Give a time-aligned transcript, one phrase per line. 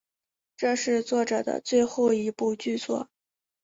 [0.57, 3.07] 这是作者的最后一部剧作。